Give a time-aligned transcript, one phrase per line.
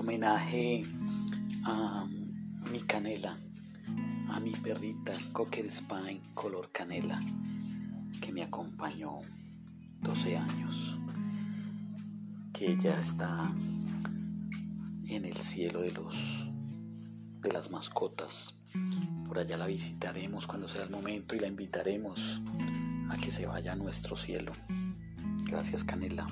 [0.00, 0.82] homenaje
[1.64, 2.06] a
[2.72, 3.36] mi canela,
[4.30, 7.20] a mi perrita Cocker Spine color canela,
[8.18, 9.20] que me acompañó
[10.00, 10.98] 12 años,
[12.54, 13.54] que ya está
[15.06, 16.48] en el cielo de los
[17.42, 18.56] de las mascotas.
[19.26, 22.40] Por allá la visitaremos cuando sea el momento y la invitaremos
[23.10, 24.52] a que se vaya a nuestro cielo.
[25.44, 26.26] Gracias Canela.